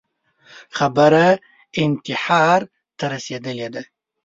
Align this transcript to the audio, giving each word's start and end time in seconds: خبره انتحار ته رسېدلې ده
خبره 0.77 1.27
انتحار 1.83 2.61
ته 2.97 3.03
رسېدلې 3.13 3.67
ده 3.73 3.83